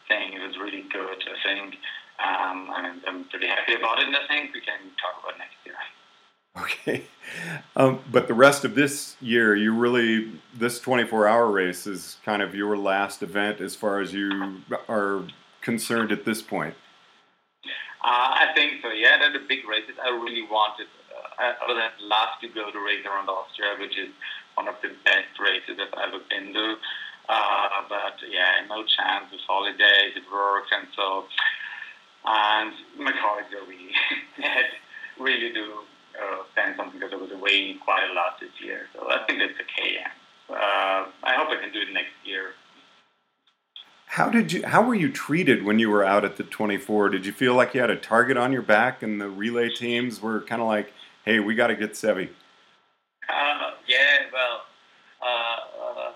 thing. 0.07 0.33
It 0.33 0.48
was 0.48 0.57
really 0.57 0.86
good, 0.91 1.19
I 1.27 1.38
think. 1.43 1.75
Um, 2.24 2.69
and 2.77 3.01
I'm 3.07 3.25
pretty 3.25 3.48
happy 3.48 3.74
about 3.74 4.00
it, 4.00 4.07
and 4.07 4.15
I 4.15 4.25
think 4.27 4.53
we 4.53 4.62
can 4.62 4.79
talk 5.01 5.19
about 5.24 5.38
next 5.38 5.57
year. 5.65 5.75
Okay. 6.62 7.05
Um, 7.75 8.01
but 8.12 8.27
the 8.27 8.33
rest 8.33 8.63
of 8.63 8.75
this 8.75 9.15
year, 9.19 9.55
you 9.55 9.74
really, 9.74 10.39
this 10.53 10.79
24 10.79 11.27
hour 11.27 11.50
race 11.50 11.88
is 11.88 12.17
kind 12.24 12.41
of 12.41 12.53
your 12.53 12.77
last 12.77 13.24
event 13.24 13.60
as 13.60 13.75
far 13.75 14.00
as 14.00 14.13
you 14.13 14.62
are 14.88 15.24
concerned 15.62 16.12
at 16.12 16.25
this 16.25 16.41
point. 16.41 16.75
Uh, 18.03 18.45
I 18.45 18.51
think 18.53 18.83
so, 18.83 18.89
yeah. 18.89 19.17
They're 19.17 19.33
the 19.33 19.48
big 19.48 19.65
races. 19.67 19.95
I 20.03 20.10
really 20.10 20.43
wanted, 20.43 20.88
uh, 21.10 21.53
I 21.57 21.67
would 21.67 21.81
have 21.81 21.98
loved 22.01 22.41
to 22.41 22.48
go 22.50 22.69
to 22.69 22.79
race 22.86 23.05
around 23.05 23.29
Austria, 23.29 23.74
which 23.79 23.98
is 23.98 24.13
one 24.53 24.67
of 24.67 24.75
the 24.83 24.89
best 25.05 25.33
races 25.39 25.79
I've 25.81 25.98
ever 26.10 26.22
been 26.29 26.53
to. 26.53 26.75
Uh, 27.29 27.69
but 27.89 28.19
yeah, 28.29 28.62
no 28.69 28.83
chance 28.83 29.31
with 29.31 29.41
holidays, 29.48 30.13
it 30.15 30.24
works, 30.31 30.69
and 30.72 30.88
so. 30.95 31.25
And 32.25 32.74
my 33.00 33.12
colleagues 33.12 33.50
are 33.55 33.65
really, 33.65 33.95
really 35.19 35.53
do 35.53 35.81
uh, 36.20 36.43
spend 36.51 36.75
something 36.77 37.00
because 37.00 37.13
I 37.13 37.17
was 37.17 37.32
away 37.32 37.75
quite 37.84 38.10
a 38.10 38.13
lot 38.13 38.39
this 38.39 38.51
year. 38.63 38.88
So 38.93 39.10
I 39.10 39.25
think 39.25 39.39
that's 39.39 39.53
okay. 39.53 39.96
Yeah. 39.96 40.10
Uh, 40.50 41.08
I 41.24 41.36
hope 41.36 41.50
I 41.50 41.62
can 41.62 41.72
do 41.72 41.82
it 41.82 41.93
next 41.93 42.13
year. 42.24 42.53
How 44.13 44.29
did 44.29 44.51
you? 44.51 44.63
How 44.63 44.84
were 44.84 44.93
you 44.93 45.12
treated 45.12 45.63
when 45.63 45.79
you 45.79 45.89
were 45.89 46.03
out 46.03 46.24
at 46.24 46.38
the 46.38 46.43
24? 46.43 47.10
Did 47.10 47.25
you 47.25 47.32
feel 47.32 47.55
like 47.55 47.74
you 47.74 47.82
had 47.82 47.89
a 47.89 47.96
target 47.96 48.38
on 48.38 48.53
your 48.53 48.62
back, 48.62 49.01
and 49.01 49.20
the 49.20 49.27
relay 49.27 49.70
teams 49.70 50.22
were 50.22 50.41
kind 50.41 50.62
of 50.62 50.67
like, 50.67 50.93
"Hey, 51.25 51.39
we 51.39 51.55
got 51.55 51.67
to 51.67 51.75
get 51.75 51.93
Sevi." 51.93 52.29
Uh, 53.27 53.72
yeah, 53.88 54.29
well, 54.32 54.62
uh, 55.20 55.58
uh, 55.82 56.12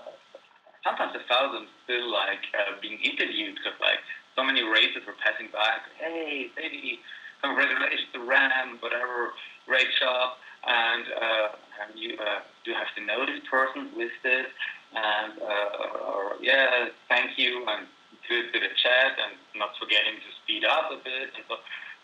sometimes 0.84 1.14
I 1.16 1.28
felt 1.28 1.54
them 1.54 1.66
still 1.86 2.12
like 2.12 2.46
uh, 2.54 2.78
being 2.82 3.00
interviewed 3.02 3.56
because 3.56 3.80
like 3.82 4.00
so 4.36 4.44
many 4.44 4.62
races 4.62 5.02
were 5.08 5.16
passing 5.24 5.48
by. 5.52 5.82
Hey, 5.98 6.52
Sevi, 6.56 7.00
congratulations 7.42 8.10
to 8.14 8.20
RAAM, 8.20 8.78
whatever 8.80 9.34
great 9.66 9.88
job, 10.00 10.38
and, 10.66 11.06
uh, 11.12 11.48
and 11.84 12.00
you 12.00 12.18
uh, 12.18 12.42
do 12.66 12.74
have 12.74 12.90
to 12.96 13.02
know 13.06 13.26
this 13.26 13.42
person 13.50 13.92
with 13.96 14.12
this, 14.24 14.48
and 14.96 15.40
uh, 15.42 16.08
or 16.08 16.40
yeah, 16.42 16.90
thank 17.10 17.38
you, 17.38 17.64
and 17.68 17.88
a 18.28 18.52
bit 18.52 18.64
of 18.64 18.76
chat, 18.76 19.16
and 19.16 19.40
not 19.56 19.72
forgetting 19.80 20.20
to 20.20 20.30
speed 20.44 20.68
up 20.68 20.92
a 20.92 21.00
bit. 21.00 21.32
And 21.32 21.44
so, 21.48 21.56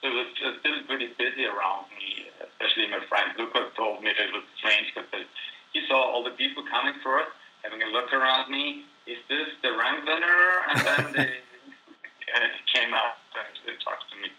it 0.04 0.12
was 0.12 0.28
still 0.36 0.80
pretty 0.88 1.12
busy 1.16 1.48
around 1.48 1.88
me, 1.96 2.28
especially 2.40 2.92
my 2.92 3.00
friend 3.08 3.32
Lucas 3.40 3.72
told 3.76 4.04
me 4.04 4.12
that 4.12 4.32
it 4.32 4.36
was 4.36 4.44
strange 4.60 4.92
because 4.92 5.28
he 5.72 5.80
saw 5.88 6.00
all 6.12 6.24
the 6.24 6.36
people 6.36 6.64
coming 6.68 6.96
for 7.00 7.20
us, 7.24 7.32
having 7.64 7.84
a 7.84 7.90
look 7.92 8.12
around 8.12 8.52
me. 8.52 8.84
Is 9.08 9.20
this 9.28 9.48
the 9.64 9.72
winner? 9.72 10.44
And 10.72 10.80
then 10.84 11.04
they 11.16 11.32
came 12.76 12.92
out 12.94 13.20
and 13.36 13.80
talked 13.84 14.12
to 14.12 14.18
me. 14.20 14.32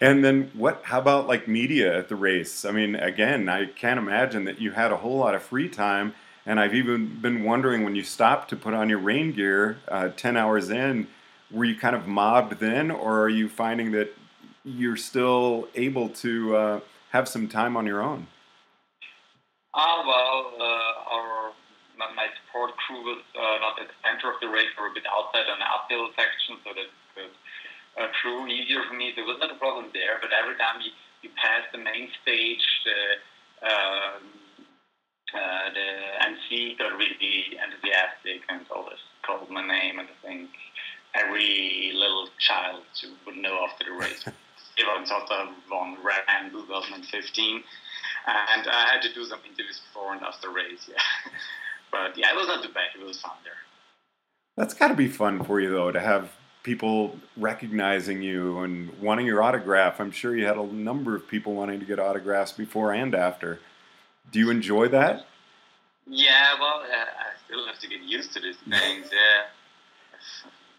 And 0.00 0.24
then 0.24 0.50
what? 0.54 0.82
How 0.84 1.00
about 1.00 1.28
like 1.28 1.48
media 1.48 1.96
at 1.96 2.08
the 2.08 2.16
race? 2.16 2.64
I 2.64 2.72
mean, 2.72 2.94
again, 2.94 3.48
I 3.48 3.66
can't 3.66 3.98
imagine 3.98 4.44
that 4.44 4.60
you 4.60 4.72
had 4.72 4.92
a 4.92 4.96
whole 4.96 5.16
lot 5.16 5.34
of 5.34 5.42
free 5.42 5.68
time. 5.68 6.14
And 6.44 6.60
I've 6.60 6.74
even 6.74 7.20
been 7.20 7.42
wondering 7.42 7.84
when 7.84 7.96
you 7.96 8.02
stopped 8.02 8.50
to 8.50 8.56
put 8.56 8.74
on 8.74 8.90
your 8.90 8.98
rain 8.98 9.32
gear, 9.32 9.78
uh, 9.88 10.08
ten 10.10 10.36
hours 10.36 10.68
in, 10.68 11.06
were 11.50 11.64
you 11.64 11.78
kind 11.78 11.96
of 11.96 12.06
mobbed 12.06 12.60
then, 12.60 12.90
or 12.90 13.20
are 13.22 13.30
you 13.30 13.48
finding 13.48 13.92
that 13.92 14.12
you're 14.64 14.96
still 14.96 15.68
able 15.74 16.10
to 16.10 16.56
uh, 16.56 16.80
have 17.10 17.28
some 17.28 17.48
time 17.48 17.76
on 17.76 17.86
your 17.86 18.02
own? 18.02 18.26
Ah, 19.72 19.80
uh, 19.80 20.06
well, 20.06 20.52
our 21.10 21.52
my 21.96 22.26
support 22.44 22.76
crew 22.84 23.00
was 23.00 23.22
uh, 23.34 23.58
not 23.64 23.80
at 23.80 23.88
the 23.88 23.94
center 24.04 24.28
of 24.28 24.38
the 24.42 24.48
race, 24.48 24.68
or 24.78 24.88
a 24.88 24.92
bit 24.92 25.04
outside 25.08 25.48
on 25.48 25.58
the 25.58 25.64
uphill 25.64 26.10
section, 26.12 26.60
so 26.60 26.70
that 26.76 26.90
uh, 28.00 28.08
crew 28.20 28.46
easier 28.46 28.82
for 28.88 28.94
me. 28.94 29.12
There 29.14 29.24
was 29.24 29.38
not 29.40 29.50
a 29.50 29.58
problem 29.58 29.90
there, 29.92 30.18
but 30.20 30.30
every 30.32 30.56
time 30.56 30.80
you, 30.82 30.90
you 31.22 31.30
pass 31.36 31.62
the 31.72 31.78
main 31.78 32.08
stage, 32.22 32.64
the 32.84 33.00
um, 33.64 34.22
uh, 35.34 35.66
the 35.72 35.88
MC 36.26 36.76
got 36.78 36.92
really 36.96 37.58
enthusiastic 37.58 38.42
and 38.48 38.60
always 38.70 39.00
called 39.26 39.50
my 39.50 39.66
name, 39.66 39.98
and 39.98 40.08
I 40.08 40.26
think 40.26 40.50
every 41.14 41.92
little 41.94 42.28
child 42.38 42.82
would 43.26 43.36
know 43.36 43.66
after 43.68 43.84
the 43.84 43.92
race. 43.92 44.24
Ivan 44.78 45.06
Sota 45.06 45.50
won 45.70 45.96
RAAM 46.02 46.50
2015, 46.50 47.62
and 48.26 48.66
I 48.68 48.92
had 48.92 49.02
to 49.02 49.14
do 49.14 49.24
some 49.24 49.38
interviews 49.44 49.80
before 49.86 50.12
and 50.12 50.22
after 50.22 50.48
the 50.48 50.54
race. 50.54 50.88
Yeah, 50.88 50.96
but 51.92 52.18
yeah, 52.18 52.30
it 52.32 52.36
was 52.36 52.48
not 52.48 52.62
too 52.62 52.72
bad. 52.72 52.90
It 53.00 53.04
was 53.04 53.20
fun 53.20 53.32
there. 53.44 53.52
That's 54.56 54.74
got 54.74 54.88
to 54.88 54.94
be 54.94 55.08
fun 55.08 55.42
for 55.44 55.60
you 55.60 55.70
though 55.70 55.90
to 55.90 56.00
have 56.00 56.30
people 56.64 57.16
recognizing 57.36 58.22
you 58.22 58.58
and 58.60 58.90
wanting 59.00 59.26
your 59.26 59.42
autograph. 59.42 60.00
I'm 60.00 60.10
sure 60.10 60.36
you 60.36 60.46
had 60.46 60.56
a 60.56 60.66
number 60.66 61.14
of 61.14 61.28
people 61.28 61.54
wanting 61.54 61.78
to 61.78 61.86
get 61.86 62.00
autographs 62.00 62.50
before 62.50 62.92
and 62.92 63.14
after. 63.14 63.60
Do 64.32 64.40
you 64.40 64.50
enjoy 64.50 64.88
that? 64.88 65.26
Yeah, 66.06 66.54
well, 66.58 66.80
uh, 66.80 66.94
I 66.94 67.38
still 67.46 67.64
have 67.66 67.78
to 67.78 67.88
get 67.88 68.00
used 68.02 68.32
to 68.32 68.40
these 68.40 68.56
things. 68.68 69.10
Yeah, 69.12 69.44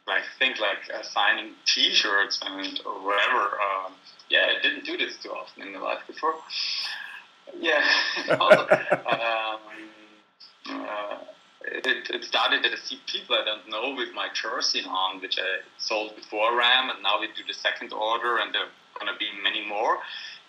like 0.08 0.24
things 0.38 0.60
like 0.60 0.77
uh, 0.94 1.04
signing 1.04 1.54
T-shirts 1.65 2.39
and 2.46 2.80
or 2.86 2.94
whatever. 3.06 3.39
Um, 3.39 3.94
yeah, 4.30 4.48
I 4.58 4.62
didn't 4.62 4.86
do 4.86 4.98
this 4.98 5.18
too 5.18 5.30
often 5.30 5.63
in 5.63 5.74
the 5.74 5.80
life 5.80 6.01
before. 6.08 6.36
Yeah. 7.60 7.84
also, 8.39 8.68
um, 8.70 9.60
uh, 10.70 11.18
it, 11.67 12.10
it 12.10 12.24
started 12.24 12.65
at 12.65 12.74
a 12.74 12.77
see 12.77 13.00
people 13.07 13.36
I 13.36 13.43
don't 13.43 13.67
know 13.69 13.95
with 13.95 14.13
my 14.13 14.27
jersey 14.34 14.84
on, 14.88 15.22
which 15.22 15.38
I 15.39 15.62
sold 15.77 16.15
before 16.15 16.55
RAAM, 16.55 16.89
and 16.89 17.01
now 17.01 17.19
we 17.19 17.27
do 17.27 17.43
the 17.48 17.53
second 17.53 17.93
order, 17.93 18.38
and 18.38 18.53
there 18.53 18.63
are 18.63 19.00
going 19.00 19.12
to 19.12 19.17
be 19.17 19.29
many 19.43 19.65
more, 19.65 20.00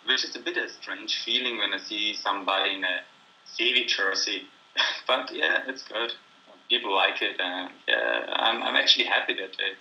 which 0.05 0.23
is 0.23 0.35
a 0.35 0.39
bit 0.39 0.57
of 0.57 0.65
a 0.65 0.69
strange 0.69 1.19
feeling 1.25 1.57
when 1.57 1.73
I 1.73 1.77
see 1.77 2.13
somebody 2.13 2.75
in 2.75 2.83
a 2.83 2.99
Sevi 3.47 3.87
jersey. 3.87 4.43
but 5.07 5.31
yeah, 5.33 5.63
it's 5.67 5.83
good. 5.83 6.13
People 6.69 6.93
like 6.93 7.21
it, 7.21 7.39
and 7.39 7.71
yeah, 7.87 8.25
I'm, 8.27 8.61
I'm 8.61 8.75
actually 8.75 9.05
happy 9.05 9.33
that 9.35 9.55
they 9.57 9.71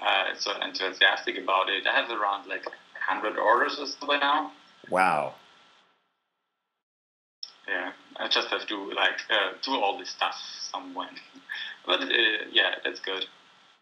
uh, 0.00 0.34
so 0.38 0.52
enthusiastic 0.60 1.38
about 1.38 1.68
it. 1.68 1.86
I 1.86 1.94
have 1.94 2.10
around 2.10 2.46
like 2.46 2.66
100 2.66 3.38
orders 3.38 3.78
or 3.78 3.86
so 3.86 4.06
by 4.06 4.18
now. 4.18 4.52
Wow. 4.90 5.34
Yeah, 7.66 7.92
I 8.18 8.28
just 8.28 8.48
have 8.48 8.66
to 8.66 8.92
like 8.94 9.20
uh, 9.30 9.52
do 9.62 9.72
all 9.72 9.98
this 9.98 10.10
stuff 10.10 10.34
somewhere. 10.70 11.10
But 11.86 12.02
uh, 12.02 12.06
yeah, 12.52 12.74
that's 12.84 13.00
good. 13.00 13.26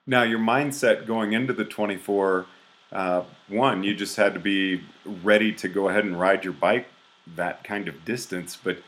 Now, 0.06 0.22
your 0.22 0.38
mindset 0.38 1.06
going 1.06 1.32
into 1.32 1.52
the 1.52 1.64
24, 1.64 2.46
uh, 2.92 3.22
one, 3.48 3.82
you 3.82 3.94
just 3.94 4.16
had 4.16 4.34
to 4.34 4.40
be 4.40 4.82
ready 5.04 5.52
to 5.54 5.68
go 5.68 5.88
ahead 5.88 6.04
and 6.04 6.18
ride 6.18 6.44
your 6.44 6.52
bike 6.52 6.86
that 7.34 7.64
kind 7.64 7.88
of 7.88 8.04
distance. 8.04 8.56
But 8.62 8.78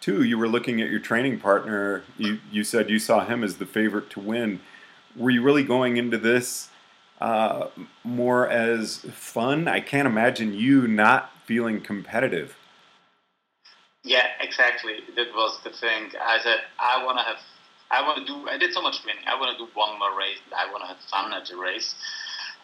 too, 0.00 0.22
you 0.22 0.38
were 0.38 0.48
looking 0.48 0.80
at 0.80 0.90
your 0.90 1.00
training 1.00 1.40
partner. 1.40 2.04
You 2.16 2.38
you 2.50 2.64
said 2.64 2.90
you 2.90 2.98
saw 2.98 3.24
him 3.24 3.42
as 3.42 3.56
the 3.56 3.66
favorite 3.66 4.10
to 4.10 4.20
win. 4.20 4.60
Were 5.16 5.30
you 5.30 5.42
really 5.42 5.64
going 5.64 5.96
into 5.96 6.18
this 6.18 6.68
uh, 7.20 7.68
more 8.04 8.48
as 8.48 8.98
fun? 9.12 9.66
I 9.66 9.80
can't 9.80 10.06
imagine 10.06 10.54
you 10.54 10.86
not 10.86 11.32
feeling 11.44 11.80
competitive. 11.80 12.56
Yeah, 14.08 14.26
exactly. 14.40 14.96
That 15.16 15.28
was 15.34 15.58
the 15.64 15.70
thing. 15.70 16.12
I 16.20 16.38
said 16.40 16.60
I 16.78 17.04
want 17.04 17.18
to 17.18 17.24
have. 17.24 17.38
I 17.90 18.02
want 18.02 18.18
to 18.18 18.24
do. 18.26 18.48
I 18.48 18.58
did 18.58 18.72
so 18.72 18.82
much 18.82 19.02
training. 19.02 19.24
I 19.26 19.38
want 19.38 19.56
to 19.56 19.64
do 19.64 19.70
one 19.74 19.98
more 19.98 20.16
race. 20.16 20.38
I 20.56 20.70
want 20.70 20.82
to 20.84 20.88
have 20.88 20.98
fun 21.10 21.32
at 21.34 21.46
the 21.46 21.56
race 21.56 21.94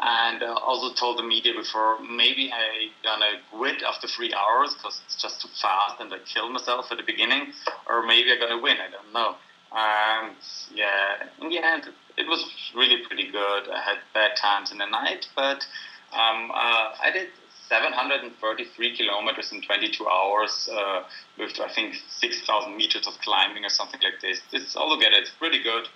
and 0.00 0.42
uh, 0.42 0.54
also 0.54 0.94
told 0.94 1.18
the 1.18 1.22
media 1.22 1.52
before 1.54 2.00
maybe 2.00 2.52
I 2.52 2.90
gonna 3.04 3.40
quit 3.52 3.82
after 3.82 4.08
three 4.08 4.32
hours 4.34 4.74
because 4.74 5.00
it's 5.06 5.16
just 5.22 5.42
too 5.42 5.48
fast 5.62 6.00
and 6.00 6.12
I 6.12 6.18
kill 6.20 6.50
myself 6.50 6.86
at 6.92 6.98
the 6.98 7.04
beginning, 7.04 7.52
or 7.88 8.02
maybe 8.06 8.32
I'm 8.32 8.40
gonna 8.40 8.58
win. 8.62 8.78
I 8.78 8.90
don't 8.90 9.12
know. 9.12 9.36
And 9.72 10.36
yeah, 10.74 11.28
in 11.42 11.50
the 11.50 11.58
end, 11.64 11.90
it 12.18 12.26
was 12.28 12.44
really 12.74 13.02
pretty 13.06 13.30
good. 13.30 13.70
I 13.70 13.80
had 13.80 13.98
bad 14.14 14.36
times 14.36 14.72
in 14.72 14.78
the 14.78 14.86
night, 14.86 15.28
but 15.36 15.66
um, 16.12 16.50
uh, 16.52 16.94
I 17.02 17.10
did 17.12 17.28
733 17.74 18.96
kilometers 18.96 19.50
in 19.52 19.62
22 19.62 20.06
hours 20.06 20.68
uh, 20.72 21.02
with 21.38 21.58
I 21.60 21.68
think 21.74 21.94
6,000 22.08 22.76
meters 22.76 23.06
of 23.06 23.14
climbing 23.18 23.64
or 23.64 23.68
something 23.68 24.00
like 24.02 24.20
this. 24.20 24.40
It's 24.52 24.76
altogether 24.76 25.16
it's 25.18 25.30
pretty 25.30 25.62
good 25.62 25.88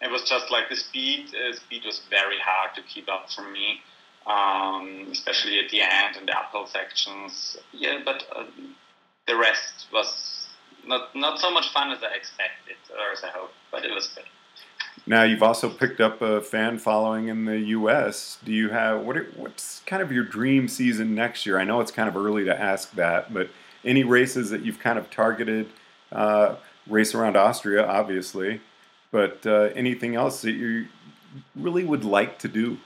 it 0.00 0.10
was 0.10 0.22
just 0.22 0.50
like 0.50 0.68
the 0.68 0.76
speed. 0.76 1.34
Uh, 1.34 1.54
speed 1.56 1.82
was 1.84 2.00
very 2.10 2.38
hard 2.38 2.74
to 2.76 2.82
keep 2.82 3.08
up 3.08 3.30
for 3.30 3.48
me, 3.50 3.80
um, 4.26 5.08
especially 5.10 5.58
at 5.58 5.70
the 5.70 5.82
end 5.82 6.16
and 6.16 6.28
the 6.28 6.38
uphill 6.38 6.66
sections. 6.66 7.56
Yeah, 7.72 8.00
but 8.04 8.24
uh, 8.34 8.44
the 9.26 9.36
rest 9.36 9.86
was 9.92 10.46
not 10.86 11.14
not 11.14 11.40
so 11.40 11.50
much 11.50 11.72
fun 11.72 11.90
as 11.90 12.02
I 12.02 12.14
expected 12.14 12.76
or 12.90 13.12
as 13.12 13.24
I 13.24 13.28
hoped, 13.28 13.54
but 13.72 13.84
it 13.84 13.92
was 13.92 14.06
good. 14.08 14.24
Now 15.08 15.22
you've 15.22 15.42
also 15.42 15.70
picked 15.70 16.02
up 16.02 16.20
a 16.20 16.42
fan 16.42 16.78
following 16.78 17.28
in 17.28 17.46
the 17.46 17.58
U.S. 17.58 18.36
Do 18.44 18.52
you 18.52 18.68
have 18.68 19.00
what? 19.00 19.16
Are, 19.16 19.26
what's 19.36 19.80
kind 19.86 20.02
of 20.02 20.12
your 20.12 20.24
dream 20.24 20.68
season 20.68 21.14
next 21.14 21.46
year? 21.46 21.58
I 21.58 21.64
know 21.64 21.80
it's 21.80 21.90
kind 21.90 22.10
of 22.10 22.16
early 22.16 22.44
to 22.44 22.60
ask 22.60 22.92
that, 22.92 23.32
but 23.32 23.48
any 23.84 24.04
races 24.04 24.50
that 24.50 24.64
you've 24.64 24.78
kind 24.78 24.98
of 24.98 25.10
targeted? 25.10 25.70
Uh, 26.12 26.56
race 26.86 27.14
around 27.14 27.36
Austria, 27.36 27.86
obviously. 27.86 28.60
But 29.10 29.46
uh, 29.46 29.70
anything 29.74 30.14
else 30.14 30.42
that 30.42 30.52
you 30.52 30.86
really 31.56 31.84
would 31.84 32.04
like 32.04 32.38
to 32.40 32.48
do? 32.48 32.78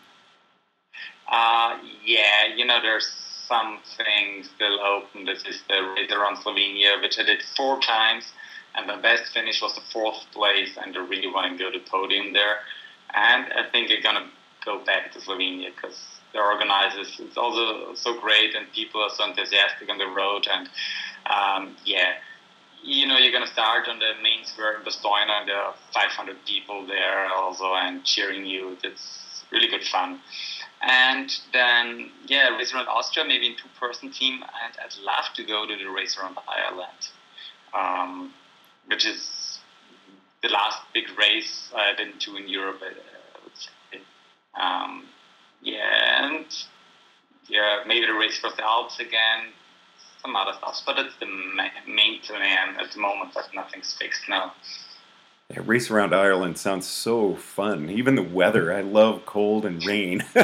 Uh, 1.29 1.79
yeah, 2.05 2.55
you 2.55 2.65
know, 2.65 2.79
there's 2.81 3.11
some 3.49 3.81
things 3.97 4.49
still 4.55 4.79
open. 4.81 5.25
This 5.25 5.43
is 5.45 5.61
the 5.69 5.83
race 5.97 6.13
around 6.13 6.37
Slovenia, 6.37 7.03
which 7.03 7.19
I 7.19 7.25
did 7.25 7.43
four 7.57 7.81
times, 7.81 8.33
and 8.75 8.89
the 8.89 8.97
best 9.03 9.33
finish 9.33 9.61
was 9.61 9.75
the 9.75 9.83
fourth 9.93 10.25
place, 10.33 10.77
and 10.83 10.97
I 10.97 11.01
really 11.01 11.29
want 11.29 11.57
to 11.57 11.63
go 11.63 11.71
to 11.71 11.79
podium 11.91 12.33
there. 12.33 12.59
And 13.15 13.53
I 13.53 13.69
think 13.71 13.91
I'm 13.91 14.03
gonna 14.03 14.31
go 14.65 14.85
back 14.85 15.13
to 15.13 15.19
Slovenia 15.19 15.75
because 15.75 15.99
the 16.33 16.39
organizers 16.39 17.21
it's 17.21 17.37
also 17.37 17.95
so 17.95 18.19
great, 18.21 18.55
and 18.55 18.71
people 18.73 19.03
are 19.03 19.11
so 19.11 19.25
enthusiastic 19.25 19.89
on 19.91 19.99
the 19.99 20.07
road, 20.07 20.47
and 20.51 20.69
um, 21.27 21.77
yeah 21.85 22.15
you 22.83 23.07
know, 23.07 23.17
you're 23.17 23.33
going 23.33 23.47
to 23.47 23.53
start 23.53 23.89
on 23.89 23.99
the 23.99 24.13
main 24.23 24.45
square 24.45 24.77
in 24.77 24.83
Postojna, 24.83 25.41
and 25.41 25.49
there 25.49 25.57
are 25.57 25.75
500 25.95 26.37
people 26.45 26.87
there 26.87 27.29
also 27.33 27.75
and 27.75 28.05
cheering 28.05 28.45
you. 28.45 28.77
It's 28.83 29.45
really 29.53 29.69
good 29.69 29.85
fun. 29.85 30.21
And 30.83 31.31
then, 31.53 32.11
yeah, 32.27 32.57
race 32.57 32.75
around 32.75 32.89
Austria, 32.89 33.25
maybe 33.25 33.47
in 33.47 33.57
two-person 33.57 34.11
team, 34.11 34.43
and 34.43 34.75
I'd 34.83 34.97
love 35.05 35.27
to 35.37 35.45
go 35.45 35.65
to 35.67 35.77
the 35.77 35.91
race 35.91 36.19
around 36.19 36.37
Ireland, 36.49 37.09
um, 37.73 38.35
which 38.87 39.07
is 39.07 39.59
the 40.43 40.49
last 40.49 40.79
big 40.93 41.05
race 41.19 41.71
I've 41.75 41.97
been 41.97 42.19
to 42.19 42.37
in 42.37 42.49
Europe, 42.49 42.81
I. 42.83 42.93
Um, 44.55 45.07
yeah, 45.63 46.27
and 46.27 46.45
yeah, 47.49 47.85
maybe 47.87 48.07
the 48.07 48.13
race 48.13 48.39
for 48.39 48.51
the 48.51 48.63
Alps 48.63 49.01
again 49.01 49.53
some 50.23 50.37
other 50.37 50.53
stuff, 50.57 50.81
but 50.87 50.99
it's 50.99 51.17
the 51.19 51.27
main 51.27 52.21
plan 52.21 52.77
at 52.79 52.93
the 52.93 53.01
moment. 53.01 53.33
But 53.35 53.49
nothing's 53.55 53.93
fixed 53.93 54.29
now. 54.29 54.55
Yeah, 55.51 55.61
race 55.65 55.91
around 55.91 56.15
Ireland 56.15 56.59
sounds 56.59 56.87
so 56.87 57.35
fun. 57.35 57.91
Even 57.91 58.15
the 58.15 58.23
weather, 58.23 58.73
I 58.73 58.81
love 58.81 59.27
cold 59.27 59.67
and 59.67 59.85
rain. 59.85 60.25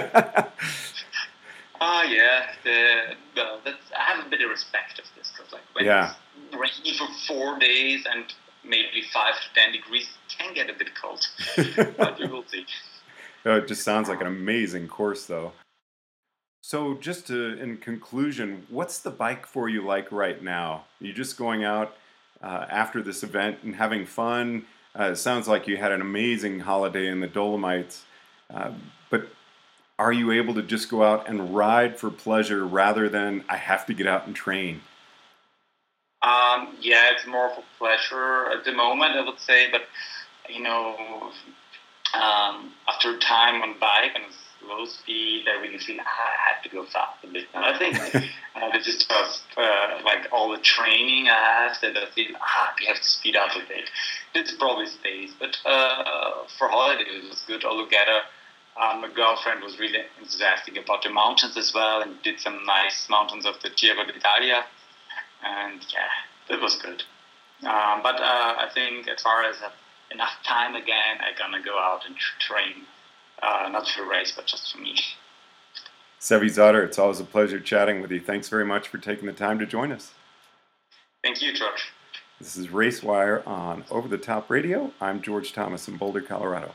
Oh 1.81 2.03
yeah, 2.03 2.47
the, 2.65 3.15
well, 3.37 3.61
that's, 3.65 3.77
I 3.97 4.15
have 4.15 4.27
a 4.27 4.29
bit 4.29 4.41
of 4.43 4.51
respect 4.51 4.99
of 4.99 5.05
this 5.17 5.31
because 5.37 5.53
like 5.53 5.63
when 5.75 5.85
yeah. 5.85 6.15
it's 6.51 6.57
rainy 6.57 6.97
for 6.99 7.07
four 7.27 7.59
days 7.59 8.05
and 8.11 8.25
maybe 8.65 9.03
five 9.13 9.35
to 9.35 9.55
ten 9.55 9.73
degrees, 9.73 10.09
can 10.29 10.55
get 10.55 10.71
a 10.71 10.75
bit 10.75 10.91
cold. 11.01 11.27
but 11.97 12.19
we 12.19 12.27
will 12.27 12.45
see. 12.49 12.67
Oh, 13.45 13.57
it 13.57 13.69
just 13.69 13.83
sounds 13.83 14.09
like 14.09 14.21
an 14.21 14.27
amazing 14.27 14.89
course, 14.89 15.27
though. 15.27 15.53
So, 16.61 16.95
just 16.95 17.29
to, 17.29 17.59
in 17.59 17.79
conclusion, 17.79 18.67
what's 18.69 18.99
the 18.99 19.11
bike 19.11 19.47
for 19.47 19.69
you 19.69 19.85
like 19.85 20.13
right 20.13 20.43
now? 20.43 20.85
Are 21.01 21.07
you 21.07 21.13
just 21.13 21.39
going 21.39 21.65
out 21.65 21.97
uh, 22.43 22.67
after 22.69 23.01
this 23.01 23.23
event 23.23 23.59
and 23.63 23.77
having 23.77 24.05
fun? 24.05 24.67
Uh, 24.99 25.11
it 25.13 25.17
sounds 25.17 25.47
like 25.47 25.67
you 25.69 25.77
had 25.77 25.93
an 25.93 26.01
amazing 26.01 26.61
holiday 26.61 27.07
in 27.07 27.21
the 27.21 27.29
Dolomites. 27.29 28.05
Uh, 28.51 28.73
but 29.11 29.29
are 29.99 30.13
you 30.13 30.31
able 30.33 30.55
to 30.55 30.63
just 30.63 30.89
go 30.89 31.03
out 31.03 31.29
and 31.29 31.55
ride 31.55 31.99
for 31.99 32.11
pleasure 32.11 32.67
rather 32.67 33.09
than 33.09 33.45
I 33.49 33.57
have 33.57 33.87
to 33.87 33.95
get 33.95 34.07
out 34.07 34.27
and 34.27 34.35
train? 34.35 34.83
Um, 36.23 36.77
yeah, 36.81 37.11
it's 37.13 37.27
more 37.27 37.51
for 37.51 37.63
pleasure 37.79 38.51
at 38.51 38.65
the 38.65 38.73
moment, 38.73 39.13
I 39.17 39.25
would 39.25 39.41
say. 39.41 39.71
But 39.71 39.83
you 40.49 40.63
know, 40.63 41.31
um, 42.15 42.73
after 42.89 43.19
time 43.19 43.63
on 43.63 43.79
bike 43.79 44.13
and 44.15 44.25
low 44.69 44.85
speed. 44.85 45.47
I 45.49 45.61
really 45.61 45.79
feel 45.79 45.97
ah, 46.01 46.05
I 46.05 46.55
have 46.55 46.63
to 46.63 46.69
go 46.69 46.85
fast 46.85 47.25
a 47.25 47.27
bit. 47.27 47.47
And 47.55 47.65
I 47.65 47.79
think 47.79 47.97
uh, 48.55 48.73
this 48.73 48.87
is 48.87 49.05
just 49.05 49.43
uh, 49.57 49.99
like 50.05 50.29
all 50.33 50.51
the 50.51 50.59
training 50.59 51.29
I 51.29 51.35
have 51.35 51.77
that 51.83 51.97
I 51.97 52.11
feel 52.11 52.37
ah, 52.41 52.75
have 52.87 52.97
to 52.97 53.05
speed 53.05 53.37
up 53.37 53.51
a 53.57 53.61
bit. 53.69 53.91
This 54.35 54.55
probably 54.57 54.87
stays, 54.87 55.31
but 55.39 55.57
uh, 55.65 56.45
for 56.59 56.69
holidays 56.69 57.25
it 57.25 57.29
was 57.29 57.43
good 57.47 57.65
altogether. 57.65 58.21
Um, 58.79 59.01
my 59.01 59.11
girlfriend 59.13 59.63
was 59.63 59.79
really 59.79 59.99
enthusiastic 60.21 60.77
about 60.77 61.03
the 61.03 61.11
mountains 61.11 61.57
as 61.57 61.75
well 61.75 62.01
and 62.01 62.23
did 62.23 62.39
some 62.39 62.65
nice 62.65 63.09
mountains 63.11 63.45
of 63.45 63.55
the 63.63 63.71
Giro 63.71 64.05
d'Italia. 64.05 64.65
And 65.45 65.85
yeah, 65.93 66.55
it 66.55 66.61
was 66.63 66.77
good. 66.77 67.03
Um, 67.63 68.03
but 68.03 68.21
uh, 68.21 68.55
I 68.59 68.69
think 68.73 69.09
as 69.09 69.21
far 69.21 69.43
as 69.43 69.57
enough 70.13 70.33
time 70.45 70.77
again, 70.77 71.19
I'm 71.21 71.35
gonna 71.37 71.63
go 71.63 71.77
out 71.77 72.03
and 72.07 72.17
train 72.39 72.87
uh, 73.43 73.69
not 73.71 73.89
for 73.89 74.05
a 74.05 74.09
race, 74.09 74.33
but 74.35 74.47
just 74.47 74.73
for 74.73 74.79
me. 74.79 74.97
Sevi 76.21 76.47
Zotter, 76.47 76.85
it's 76.85 76.99
always 76.99 77.21
a 77.21 77.25
pleasure 77.25 77.61
chatting 77.61 78.01
with 78.01 78.11
you. 78.11 78.21
Thanks 78.21 78.49
very 78.49 78.65
much 78.65 78.89
for 78.89 78.99
taking 78.99 79.27
the 79.27 79.33
time 79.33 79.59
to 79.59 79.67
join 79.67 79.93
us. 79.93 80.13
Thank 81.23 81.43
you, 81.43 81.53
George. 81.53 81.93
This 82.39 82.57
is 82.57 82.69
RaceWire 82.69 83.45
on 83.47 83.85
Over 83.91 84.07
the 84.07 84.19
Top 84.19 84.51
Radio. 84.51 84.93
I'm 85.01 85.21
George 85.21 85.53
Thomas 85.53 85.89
in 85.89 85.97
Boulder, 85.97 86.21
Colorado. 86.21 86.75